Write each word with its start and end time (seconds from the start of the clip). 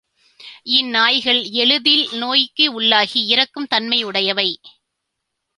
இந் 0.69 0.87
நாய்கள் 0.89 1.43
எளிதில் 1.43 2.07
நோய்க்குள்ளாகி 2.11 3.21
இறக்கும் 3.27 3.67
தன்மையுடையவை. 3.75 4.49